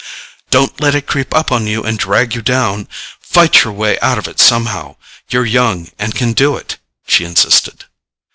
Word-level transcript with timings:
"Don't 0.49 0.81
let 0.81 0.95
it 0.95 1.05
creep 1.05 1.31
up 1.31 1.51
on 1.51 1.67
you 1.67 1.83
and 1.83 1.99
drag 1.99 2.33
you 2.33 2.41
down. 2.41 2.87
Fight 3.19 3.63
your 3.63 3.71
way 3.71 3.99
out 3.99 4.17
of 4.17 4.27
it 4.27 4.39
somehow—you're 4.39 5.45
young 5.45 5.91
and 5.99 6.15
can 6.15 6.33
do 6.33 6.57
it," 6.57 6.77
she 7.07 7.23
insisted. 7.23 7.85